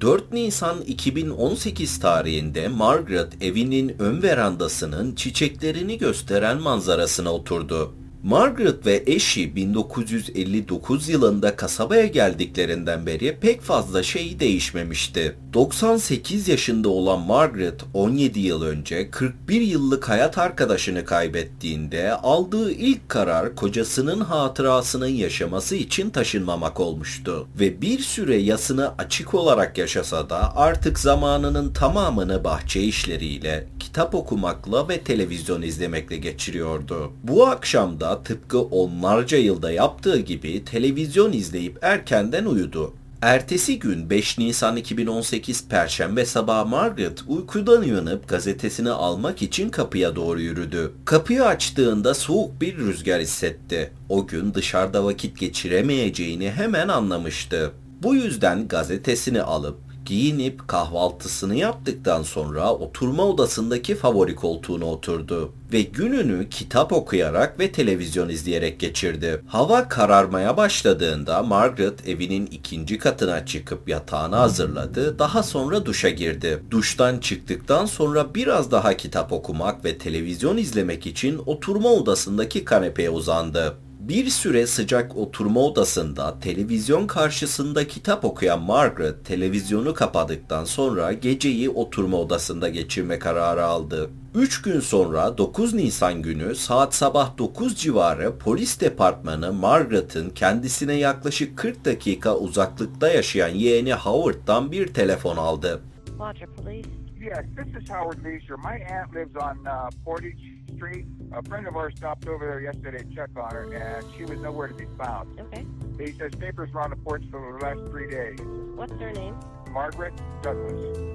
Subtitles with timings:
[0.00, 7.94] 4 Nisan 2018 tarihinde Margaret evinin ön verandasının çiçeklerini gösteren manzarasına oturdu.
[8.26, 15.36] Margaret ve eşi 1959 yılında kasabaya geldiklerinden beri pek fazla şey değişmemişti.
[15.54, 23.56] 98 yaşında olan Margaret 17 yıl önce 41 yıllık hayat arkadaşını kaybettiğinde aldığı ilk karar
[23.56, 27.48] kocasının hatırasının yaşaması için taşınmamak olmuştu.
[27.60, 34.88] Ve bir süre yasını açık olarak yaşasa da artık zamanının tamamını bahçe işleriyle, kitap okumakla
[34.88, 37.12] ve televizyon izlemekle geçiriyordu.
[37.22, 42.94] Bu akşam tıpkı onlarca yılda yaptığı gibi televizyon izleyip erkenden uyudu.
[43.22, 50.40] Ertesi gün 5 Nisan 2018 Perşembe sabahı Margaret uykudan uyanıp gazetesini almak için kapıya doğru
[50.40, 50.92] yürüdü.
[51.04, 53.92] Kapıyı açtığında soğuk bir rüzgar hissetti.
[54.08, 57.72] O gün dışarıda vakit geçiremeyeceğini hemen anlamıştı.
[58.02, 66.48] Bu yüzden gazetesini alıp Giyinip kahvaltısını yaptıktan sonra oturma odasındaki favori koltuğuna oturdu ve gününü
[66.48, 69.42] kitap okuyarak ve televizyon izleyerek geçirdi.
[69.46, 75.18] Hava kararmaya başladığında Margaret evinin ikinci katına çıkıp yatağını hazırladı.
[75.18, 76.62] Daha sonra duşa girdi.
[76.70, 83.76] Duştan çıktıktan sonra biraz daha kitap okumak ve televizyon izlemek için oturma odasındaki kanepeye uzandı.
[84.08, 92.16] Bir süre sıcak oturma odasında televizyon karşısında kitap okuyan Margaret televizyonu kapadıktan sonra geceyi oturma
[92.16, 94.10] odasında geçirme kararı aldı.
[94.34, 101.58] 3 gün sonra 9 Nisan günü saat sabah 9 civarı polis departmanı Margaret'ın kendisine yaklaşık
[101.58, 105.80] 40 dakika uzaklıkta yaşayan yeğeni Howard'dan bir telefon aldı.
[106.18, 106.88] Roger, police.
[107.20, 108.56] Yes, this is Howard Leisure.
[108.56, 111.06] My aunt lives on uh, Portage Street.
[111.32, 114.38] A friend of ours stopped over there yesterday to check on her, and she was
[114.40, 115.40] nowhere to be found.
[115.40, 115.66] Okay.
[115.98, 118.38] He says papers were on the porch for the last three days.
[118.76, 119.34] What's their name?
[119.72, 121.06] Margaret Douglas.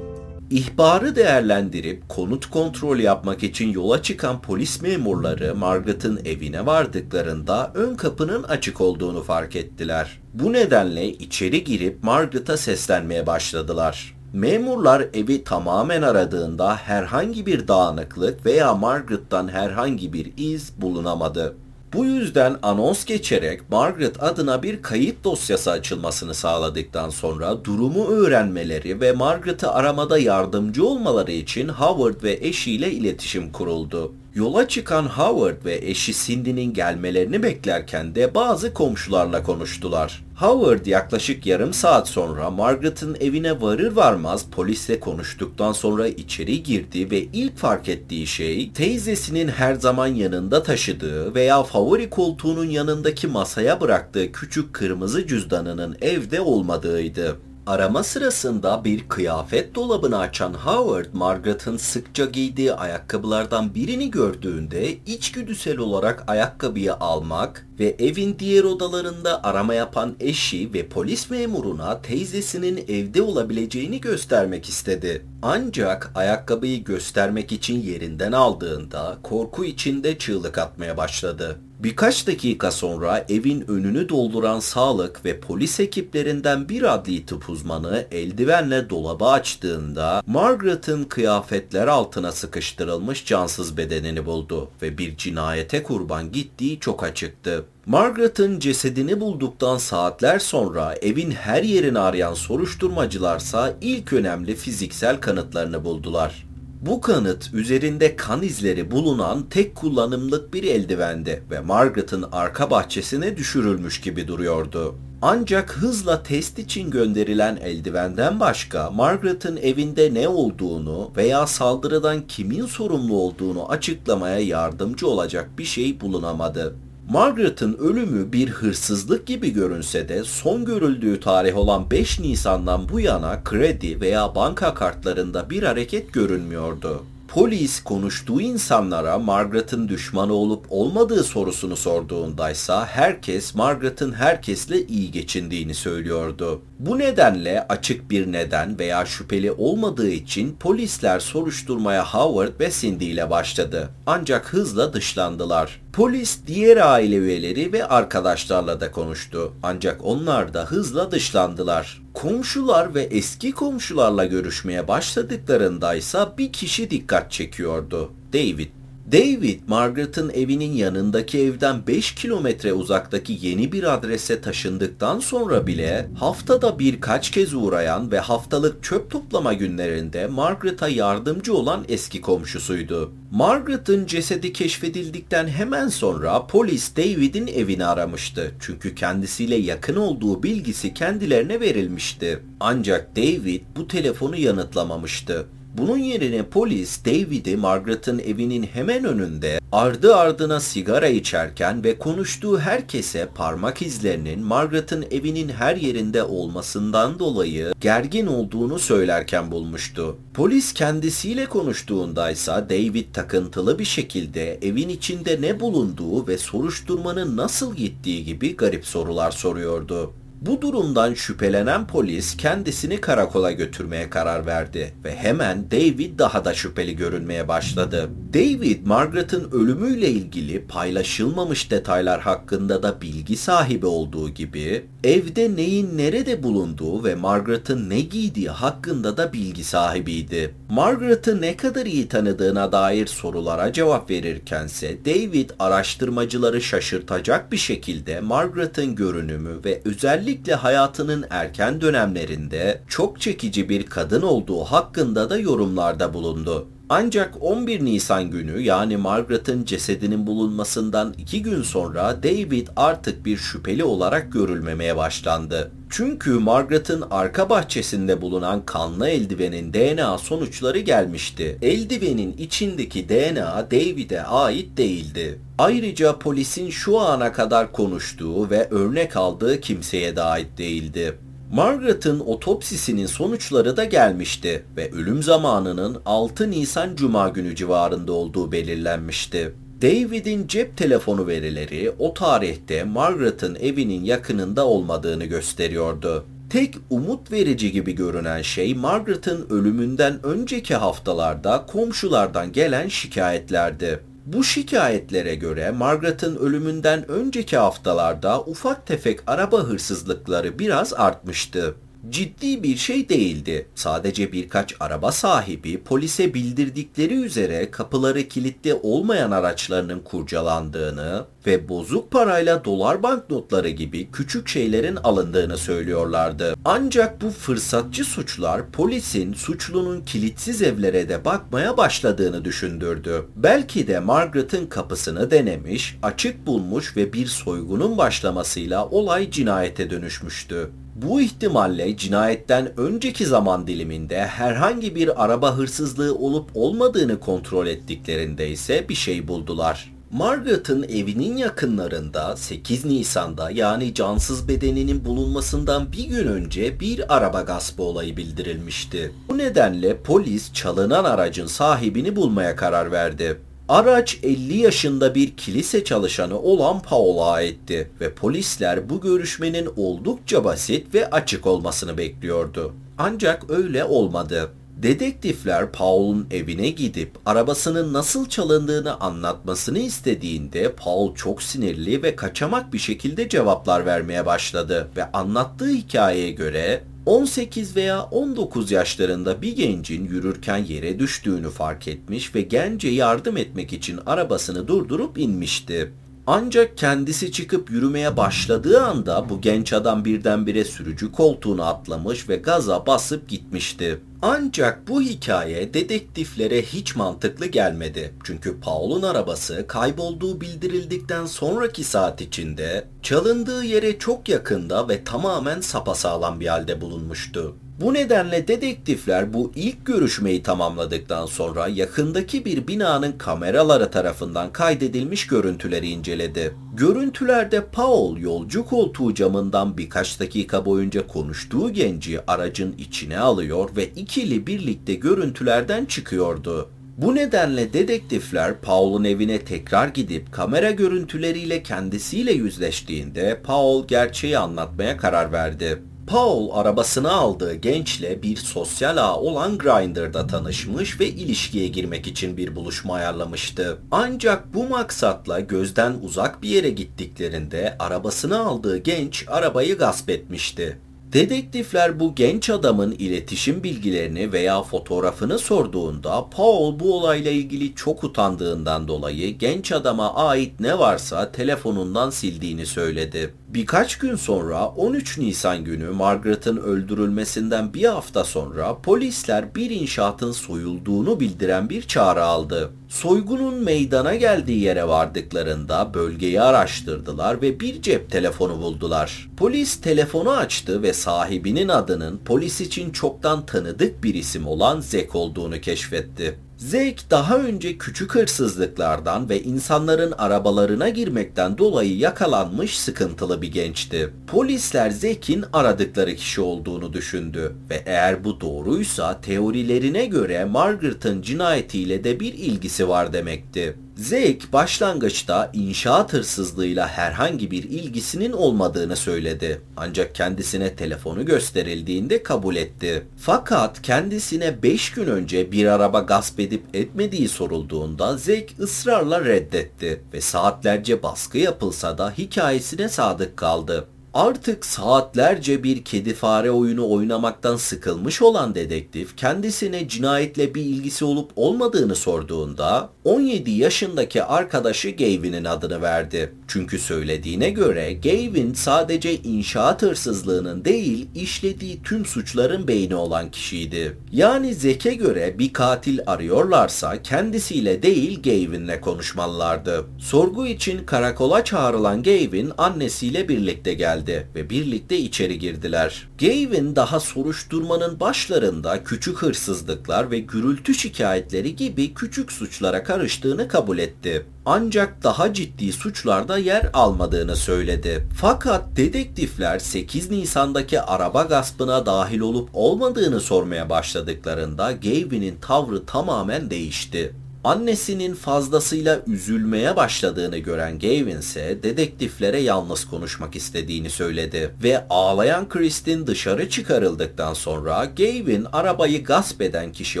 [0.50, 8.42] İhbarı değerlendirip konut kontrolü yapmak için yola çıkan polis memurları Margaret'ın evine vardıklarında ön kapının
[8.42, 10.18] açık olduğunu fark ettiler.
[10.34, 14.15] Bu nedenle içeri girip Margaret'a seslenmeye başladılar.
[14.32, 21.56] Memurlar evi tamamen aradığında herhangi bir dağınıklık veya Margaret'tan herhangi bir iz bulunamadı.
[21.92, 29.12] Bu yüzden anons geçerek Margaret adına bir kayıt dosyası açılmasını sağladıktan sonra durumu öğrenmeleri ve
[29.12, 34.12] Margaret'ı aramada yardımcı olmaları için Howard ve eşiyle iletişim kuruldu.
[34.36, 40.24] Yola çıkan Howard ve eşi Cindy'nin gelmelerini beklerken de bazı komşularla konuştular.
[40.38, 47.18] Howard yaklaşık yarım saat sonra Margaret'ın evine varır varmaz polisle konuştuktan sonra içeri girdi ve
[47.18, 54.32] ilk fark ettiği şey teyzesinin her zaman yanında taşıdığı veya favori koltuğunun yanındaki masaya bıraktığı
[54.32, 57.36] küçük kırmızı cüzdanının evde olmadığıydı.
[57.66, 66.24] Arama sırasında bir kıyafet dolabını açan Howard, Margaret'ın sıkça giydiği ayakkabılardan birini gördüğünde içgüdüsel olarak
[66.26, 74.00] ayakkabıyı almak ve evin diğer odalarında arama yapan eşi ve polis memuruna teyzesinin evde olabileceğini
[74.00, 75.26] göstermek istedi.
[75.42, 81.58] Ancak ayakkabıyı göstermek için yerinden aldığında korku içinde çığlık atmaya başladı.
[81.78, 88.90] Birkaç dakika sonra evin önünü dolduran sağlık ve polis ekiplerinden bir adli tıp uzmanı eldivenle
[88.90, 97.04] dolabı açtığında Margaret'ın kıyafetler altına sıkıştırılmış cansız bedenini buldu ve bir cinayete kurban gittiği çok
[97.04, 97.64] açıktı.
[97.86, 106.45] Margaret'ın cesedini bulduktan saatler sonra evin her yerini arayan soruşturmacılarsa ilk önemli fiziksel kanıtlarını buldular.
[106.86, 114.00] Bu kanıt üzerinde kan izleri bulunan tek kullanımlık bir eldivendi ve Margaret'ın arka bahçesine düşürülmüş
[114.00, 114.94] gibi duruyordu.
[115.22, 123.16] Ancak hızla test için gönderilen eldivenden başka Margaret'ın evinde ne olduğunu veya saldırıdan kimin sorumlu
[123.16, 126.76] olduğunu açıklamaya yardımcı olacak bir şey bulunamadı.
[127.10, 133.44] Margaret'ın ölümü bir hırsızlık gibi görünse de son görüldüğü tarih olan 5 Nisan'dan bu yana
[133.44, 137.02] kredi veya banka kartlarında bir hareket görünmüyordu.
[137.28, 146.62] Polis konuştuğu insanlara Margaret'ın düşmanı olup olmadığı sorusunu sorduğundaysa herkes Margaret'ın herkesle iyi geçindiğini söylüyordu.
[146.78, 153.30] Bu nedenle açık bir neden veya şüpheli olmadığı için polisler soruşturmaya Howard ve Cindy ile
[153.30, 153.88] başladı.
[154.06, 155.85] Ancak hızla dışlandılar.
[155.96, 159.52] Polis diğer aile üyeleri ve arkadaşlarla da konuştu.
[159.62, 162.02] Ancak onlar da hızla dışlandılar.
[162.14, 168.10] Komşular ve eski komşularla görüşmeye başladıklarında ise bir kişi dikkat çekiyordu.
[168.32, 168.75] David.
[169.12, 176.78] David, Margaret'ın evinin yanındaki evden 5 kilometre uzaktaki yeni bir adrese taşındıktan sonra bile haftada
[176.78, 183.12] birkaç kez uğrayan ve haftalık çöp toplama günlerinde Margaret'a yardımcı olan eski komşusuydu.
[183.30, 188.54] Margaret'ın cesedi keşfedildikten hemen sonra polis David'in evini aramıştı.
[188.60, 192.42] Çünkü kendisiyle yakın olduğu bilgisi kendilerine verilmişti.
[192.60, 195.46] Ancak David bu telefonu yanıtlamamıştı.
[195.78, 203.28] Bunun yerine polis David'i Margaret'ın evinin hemen önünde ardı ardına sigara içerken ve konuştuğu herkese
[203.34, 210.16] parmak izlerinin Margaret'ın evinin her yerinde olmasından dolayı gergin olduğunu söylerken bulmuştu.
[210.34, 218.24] Polis kendisiyle konuştuğundaysa David takıntılı bir şekilde evin içinde ne bulunduğu ve soruşturmanın nasıl gittiği
[218.24, 220.12] gibi garip sorular soruyordu.
[220.40, 226.96] Bu durumdan şüphelenen polis kendisini karakola götürmeye karar verdi ve hemen David daha da şüpheli
[226.96, 228.10] görünmeye başladı.
[228.34, 236.42] David, Margaret'ın ölümüyle ilgili paylaşılmamış detaylar hakkında da bilgi sahibi olduğu gibi, evde neyin nerede
[236.42, 240.54] bulunduğu ve Margaret'ın ne giydiği hakkında da bilgi sahibiydi.
[240.70, 248.94] Margaret'ı ne kadar iyi tanıdığına dair sorulara cevap verirkense David araştırmacıları şaşırtacak bir şekilde Margaret'ın
[248.94, 256.14] görünümü ve özellikle özellikle hayatının erken dönemlerinde çok çekici bir kadın olduğu hakkında da yorumlarda
[256.14, 256.68] bulundu.
[256.88, 263.84] Ancak 11 Nisan günü yani Margaret'ın cesedinin bulunmasından 2 gün sonra David artık bir şüpheli
[263.84, 265.70] olarak görülmemeye başlandı.
[265.90, 271.58] Çünkü Margaret'ın arka bahçesinde bulunan kanlı eldivenin DNA sonuçları gelmişti.
[271.62, 275.38] Eldivenin içindeki DNA David'e ait değildi.
[275.58, 281.18] Ayrıca polisin şu ana kadar konuştuğu ve örnek aldığı kimseye de ait değildi.
[281.52, 289.54] Margaret'ın otopsisinin sonuçları da gelmişti ve ölüm zamanının 6 Nisan Cuma günü civarında olduğu belirlenmişti.
[289.82, 296.24] David'in cep telefonu verileri o tarihte Margaret'ın evinin yakınında olmadığını gösteriyordu.
[296.50, 304.00] Tek umut verici gibi görünen şey Margaret'ın ölümünden önceki haftalarda komşulardan gelen şikayetlerdi.
[304.26, 311.74] Bu şikayetlere göre Margaret'ın ölümünden önceki haftalarda ufak tefek araba hırsızlıkları biraz artmıştı.
[312.10, 313.66] Ciddi bir şey değildi.
[313.74, 322.64] Sadece birkaç araba sahibi polise bildirdikleri üzere kapıları kilitli olmayan araçlarının kurcalandığını ve bozuk parayla
[322.64, 326.54] dolar banknotları gibi küçük şeylerin alındığını söylüyorlardı.
[326.64, 333.24] Ancak bu fırsatçı suçlar polisin suçlunun kilitsiz evlere de bakmaya başladığını düşündürdü.
[333.36, 340.70] Belki de Margaret'ın kapısını denemiş, açık bulmuş ve bir soygunun başlamasıyla olay cinayete dönüşmüştü.
[341.02, 348.88] Bu ihtimalle cinayetten önceki zaman diliminde herhangi bir araba hırsızlığı olup olmadığını kontrol ettiklerinde ise
[348.88, 349.92] bir şey buldular.
[350.10, 357.82] Margaret'ın evinin yakınlarında 8 Nisan'da yani cansız bedeninin bulunmasından bir gün önce bir araba gaspı
[357.82, 359.12] olayı bildirilmişti.
[359.28, 363.40] Bu nedenle polis çalınan aracın sahibini bulmaya karar verdi.
[363.68, 370.94] Araç 50 yaşında bir kilise çalışanı olan Paul'a aitti ve polisler bu görüşmenin oldukça basit
[370.94, 372.74] ve açık olmasını bekliyordu.
[372.98, 374.50] Ancak öyle olmadı.
[374.76, 382.78] Dedektifler Paul'un evine gidip arabasının nasıl çalındığını anlatmasını istediğinde Paul çok sinirli ve kaçamak bir
[382.78, 390.56] şekilde cevaplar vermeye başladı ve anlattığı hikayeye göre 18 veya 19 yaşlarında bir gencin yürürken
[390.56, 395.92] yere düştüğünü fark etmiş ve gence yardım etmek için arabasını durdurup inmişti.
[396.26, 402.86] Ancak kendisi çıkıp yürümeye başladığı anda bu genç adam birdenbire sürücü koltuğuna atlamış ve gaza
[402.86, 404.00] basıp gitmişti.
[404.22, 408.14] Ancak bu hikaye dedektiflere hiç mantıklı gelmedi.
[408.24, 416.40] Çünkü Paul'un arabası kaybolduğu bildirildikten sonraki saat içinde çalındığı yere çok yakında ve tamamen sapasağlam
[416.40, 417.56] bir halde bulunmuştu.
[417.80, 425.88] Bu nedenle dedektifler bu ilk görüşmeyi tamamladıktan sonra yakındaki bir binanın kameraları tarafından kaydedilmiş görüntüleri
[425.88, 426.54] inceledi.
[426.76, 434.46] Görüntülerde Paul yolcu koltuğu camından birkaç dakika boyunca konuştuğu genci aracın içine alıyor ve ikili
[434.46, 436.70] birlikte görüntülerden çıkıyordu.
[436.98, 445.32] Bu nedenle dedektifler Paul'un evine tekrar gidip kamera görüntüleriyle kendisiyle yüzleştiğinde Paul gerçeği anlatmaya karar
[445.32, 445.82] verdi.
[446.06, 452.56] Paul arabasını aldığı gençle bir sosyal ağ olan Grindr'da tanışmış ve ilişkiye girmek için bir
[452.56, 453.78] buluşma ayarlamıştı.
[453.90, 460.78] Ancak bu maksatla gözden uzak bir yere gittiklerinde arabasını aldığı genç arabayı gasp etmişti.
[461.12, 468.88] Dedektifler bu genç adamın iletişim bilgilerini veya fotoğrafını sorduğunda Paul bu olayla ilgili çok utandığından
[468.88, 473.34] dolayı genç adama ait ne varsa telefonundan sildiğini söyledi.
[473.48, 481.20] Birkaç gün sonra 13 Nisan günü Margaret'ın öldürülmesinden bir hafta sonra polisler bir inşaatın soyulduğunu
[481.20, 482.70] bildiren bir çağrı aldı.
[482.88, 489.30] Soygunun meydana geldiği yere vardıklarında bölgeyi araştırdılar ve bir cep telefonu buldular.
[489.36, 495.60] Polis telefonu açtı ve sahibinin adının polis için çoktan tanıdık bir isim olan Zek olduğunu
[495.60, 496.38] keşfetti.
[496.58, 504.10] Zek daha önce küçük hırsızlıklardan ve insanların arabalarına girmekten dolayı yakalanmış sıkıntılı bir gençti.
[504.26, 512.20] Polisler Zek'in aradıkları kişi olduğunu düşündü ve eğer bu doğruysa teorilerine göre Margaret'ın cinayetiyle de
[512.20, 513.76] bir ilgisi var demekti.
[513.96, 519.60] Zek başlangıçta inşaat hırsızlığıyla herhangi bir ilgisinin olmadığını söyledi.
[519.76, 523.06] Ancak kendisine telefonu gösterildiğinde kabul etti.
[523.18, 530.20] Fakat kendisine 5 gün önce bir araba gasp edip etmediği sorulduğunda Zek ısrarla reddetti ve
[530.20, 533.88] saatlerce baskı yapılsa da hikayesine sadık kaldı.
[534.16, 541.30] Artık saatlerce bir kedi fare oyunu oynamaktan sıkılmış olan dedektif kendisine cinayetle bir ilgisi olup
[541.36, 546.32] olmadığını sorduğunda 17 yaşındaki arkadaşı Gavin'in adını verdi.
[546.48, 553.96] Çünkü söylediğine göre Gavin sadece inşaat hırsızlığının değil işlediği tüm suçların beyni olan kişiydi.
[554.12, 559.84] Yani Zek'e göre bir katil arıyorlarsa kendisiyle değil Gavin'le konuşmalılardı.
[559.98, 566.08] Sorgu için karakola çağrılan Gavin annesiyle birlikte geldi geldi ve birlikte içeri girdiler.
[566.20, 574.26] Gavin daha soruşturmanın başlarında küçük hırsızlıklar ve gürültü şikayetleri gibi küçük suçlara karıştığını kabul etti.
[574.46, 578.06] Ancak daha ciddi suçlarda yer almadığını söyledi.
[578.20, 587.14] Fakat dedektifler 8 Nisan'daki araba gaspına dahil olup olmadığını sormaya başladıklarında Gavin'in tavrı tamamen değişti.
[587.46, 596.06] Annesinin fazlasıyla üzülmeye başladığını gören Gavin ise dedektiflere yalnız konuşmak istediğini söyledi ve ağlayan Kristin
[596.06, 600.00] dışarı çıkarıldıktan sonra Gavin arabayı gasp eden kişi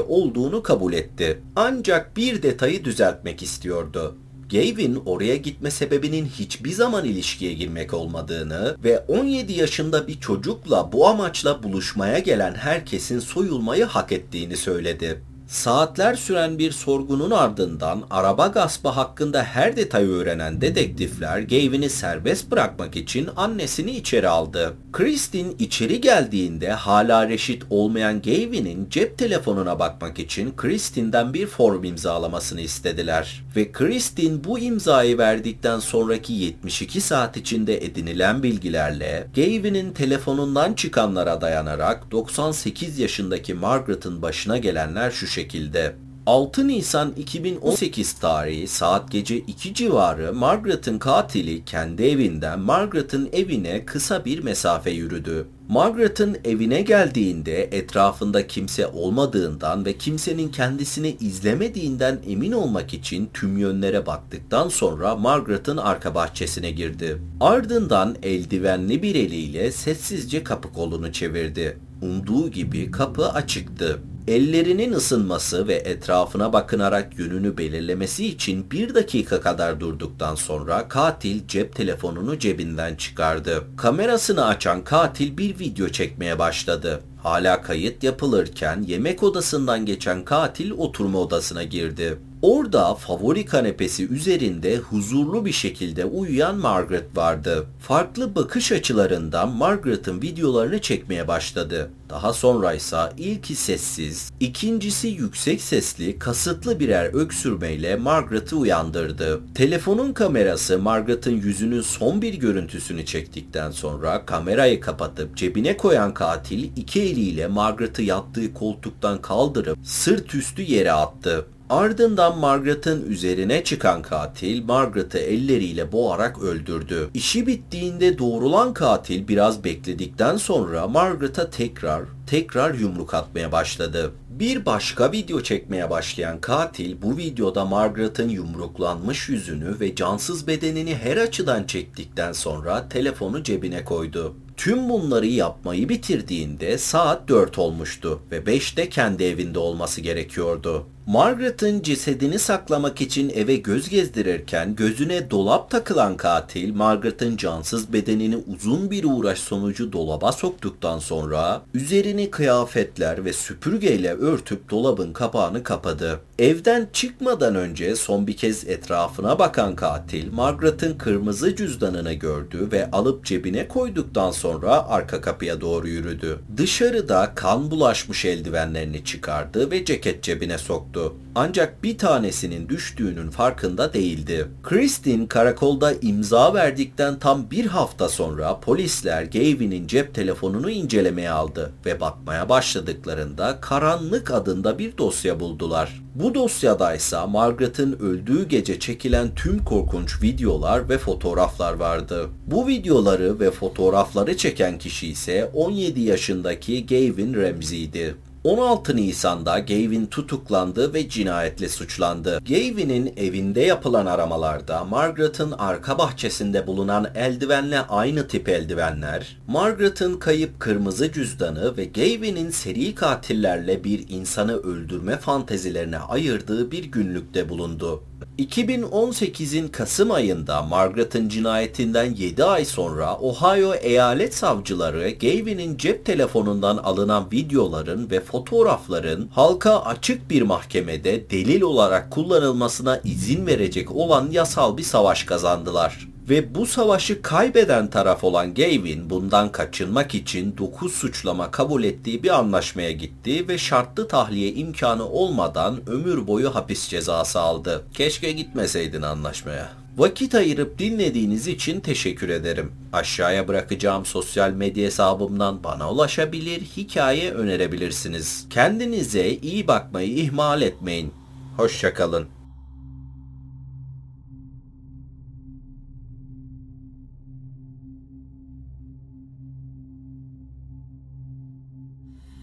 [0.00, 1.42] olduğunu kabul etti.
[1.56, 4.16] Ancak bir detayı düzeltmek istiyordu.
[4.50, 11.08] Gavin oraya gitme sebebinin hiçbir zaman ilişkiye girmek olmadığını ve 17 yaşında bir çocukla bu
[11.08, 15.22] amaçla buluşmaya gelen herkesin soyulmayı hak ettiğini söyledi.
[15.46, 22.96] Saatler süren bir sorgunun ardından araba gaspı hakkında her detayı öğrenen dedektifler Gavin'i serbest bırakmak
[22.96, 24.74] için annesini içeri aldı.
[24.92, 32.60] Kristin içeri geldiğinde hala reşit olmayan Gavin'in cep telefonuna bakmak için Kristin'den bir form imzalamasını
[32.60, 33.44] istediler.
[33.56, 42.10] Ve Kristin bu imzayı verdikten sonraki 72 saat içinde edinilen bilgilerle Gavin'in telefonundan çıkanlara dayanarak
[42.10, 45.96] 98 yaşındaki Margaret'ın başına gelenler şu şekilde.
[46.26, 54.24] 6 Nisan 2018 tarihi saat gece 2 civarı Margaret'ın katili kendi evinden Margaret'ın evine kısa
[54.24, 55.46] bir mesafe yürüdü.
[55.68, 64.06] Margaret'ın evine geldiğinde etrafında kimse olmadığından ve kimsenin kendisini izlemediğinden emin olmak için tüm yönlere
[64.06, 67.22] baktıktan sonra Margaret'ın arka bahçesine girdi.
[67.40, 71.78] Ardından eldivenli bir eliyle sessizce kapı kolunu çevirdi.
[72.02, 74.00] Umduğu gibi kapı açıktı.
[74.28, 81.76] Ellerinin ısınması ve etrafına bakınarak yönünü belirlemesi için bir dakika kadar durduktan sonra katil cep
[81.76, 83.64] telefonunu cebinden çıkardı.
[83.76, 87.00] Kamerasını açan katil bir video çekmeye başladı.
[87.22, 92.18] Hala kayıt yapılırken yemek odasından geçen katil oturma odasına girdi.
[92.46, 97.66] Orada favori kanepesi üzerinde huzurlu bir şekilde uyuyan Margaret vardı.
[97.80, 101.90] Farklı bakış açılarından Margaret'ın videolarını çekmeye başladı.
[102.10, 109.40] Daha sonra ise ilki sessiz, ikincisi yüksek sesli, kasıtlı birer öksürmeyle Margaret'ı uyandırdı.
[109.54, 117.02] Telefonun kamerası Margaret'ın yüzünün son bir görüntüsünü çektikten sonra kamerayı kapatıp cebine koyan katil iki
[117.02, 121.46] eliyle Margaret'ı yattığı koltuktan kaldırıp sırt üstü yere attı.
[121.70, 127.10] Ardından Margaret'ın üzerine çıkan katil Margaret'ı elleriyle boğarak öldürdü.
[127.14, 134.12] İşi bittiğinde doğrulan katil biraz bekledikten sonra Margaret'a tekrar tekrar yumruk atmaya başladı.
[134.30, 141.16] Bir başka video çekmeye başlayan katil bu videoda Margaret'ın yumruklanmış yüzünü ve cansız bedenini her
[141.16, 144.34] açıdan çektikten sonra telefonu cebine koydu.
[144.56, 150.86] Tüm bunları yapmayı bitirdiğinde saat 4 olmuştu ve 5'te kendi evinde olması gerekiyordu.
[151.06, 158.90] Margaret'ın cesedini saklamak için eve göz gezdirirken gözüne dolap takılan katil Margaret'ın cansız bedenini uzun
[158.90, 166.20] bir uğraş sonucu dolaba soktuktan sonra üzerini kıyafetler ve süpürgeyle örtüp dolabın kapağını kapadı.
[166.38, 173.24] Evden çıkmadan önce son bir kez etrafına bakan katil Margaret'ın kırmızı cüzdanını gördü ve alıp
[173.24, 176.38] cebine koyduktan sonra arka kapıya doğru yürüdü.
[176.56, 180.95] Dışarıda kan bulaşmış eldivenlerini çıkardı ve ceket cebine soktu.
[181.34, 184.48] Ancak bir tanesinin düştüğünün farkında değildi.
[184.62, 192.00] Kristin karakolda imza verdikten tam bir hafta sonra polisler Gavin'in cep telefonunu incelemeye aldı ve
[192.00, 196.02] bakmaya başladıklarında Karanlık adında bir dosya buldular.
[196.14, 202.28] Bu dosyada ise Margaret'ın öldüğü gece çekilen tüm korkunç videolar ve fotoğraflar vardı.
[202.46, 208.14] Bu videoları ve fotoğrafları çeken kişi ise 17 yaşındaki Gavin Ramsey'di.
[208.46, 212.38] 16 Nisan'da Gavin tutuklandı ve cinayetle suçlandı.
[212.48, 221.12] Gavin'in evinde yapılan aramalarda Margaret'ın arka bahçesinde bulunan eldivenle aynı tip eldivenler, Margaret'ın kayıp kırmızı
[221.12, 228.02] cüzdanı ve Gavin'in seri katillerle bir insanı öldürme fantezilerine ayırdığı bir günlükte bulundu.
[228.38, 237.32] 2018'in Kasım ayında Margaret'ın cinayetinden 7 ay sonra Ohio eyalet savcıları Gavin'in cep telefonundan alınan
[237.32, 244.82] videoların ve fotoğrafların halka açık bir mahkemede delil olarak kullanılmasına izin verecek olan yasal bir
[244.82, 246.15] savaş kazandılar.
[246.28, 252.38] Ve bu savaşı kaybeden taraf olan Gavin bundan kaçınmak için 9 suçlama kabul ettiği bir
[252.38, 257.84] anlaşmaya gitti ve şartlı tahliye imkanı olmadan ömür boyu hapis cezası aldı.
[257.94, 259.68] Keşke gitmeseydin anlaşmaya.
[259.96, 262.72] Vakit ayırıp dinlediğiniz için teşekkür ederim.
[262.92, 268.46] Aşağıya bırakacağım sosyal medya hesabımdan bana ulaşabilir, hikaye önerebilirsiniz.
[268.50, 271.12] Kendinize iyi bakmayı ihmal etmeyin.
[271.56, 272.35] Hoşçakalın.